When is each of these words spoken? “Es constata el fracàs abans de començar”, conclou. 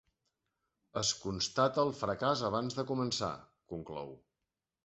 “Es 1.01 1.11
constata 1.25 1.83
el 1.87 1.93
fracàs 1.99 2.43
abans 2.49 2.81
de 2.81 2.89
començar”, 2.93 3.33
conclou. 3.75 4.15